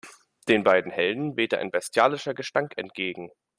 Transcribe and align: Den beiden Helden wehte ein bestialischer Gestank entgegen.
Den 0.47 0.63
beiden 0.63 0.91
Helden 0.91 1.37
wehte 1.37 1.59
ein 1.59 1.69
bestialischer 1.69 2.33
Gestank 2.33 2.75
entgegen. 2.75 3.29